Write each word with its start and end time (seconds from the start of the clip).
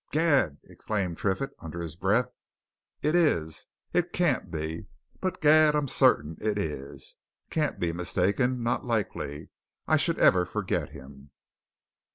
"Gad!" 0.09 0.57
exclaimed 0.63 1.19
Triffitt 1.19 1.51
under 1.59 1.79
his 1.79 1.95
breath. 1.95 2.25
"It 3.03 3.13
is! 3.13 3.67
It 3.93 4.11
can't 4.13 4.49
be! 4.49 4.87
Gad, 5.21 5.37
but 5.43 5.75
I'm 5.75 5.87
certain 5.87 6.39
it 6.41 6.57
is! 6.57 7.17
Can't 7.51 7.79
be 7.79 7.91
mistaken 7.91 8.63
not 8.63 8.83
likely 8.83 9.49
I 9.87 9.97
should 9.97 10.17
ever 10.17 10.43
forget 10.43 10.89
him!" 10.89 11.29